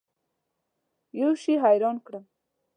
یوه 1.19 1.33
شي 1.41 1.53
حیران 1.63 1.97
کړم. 2.05 2.23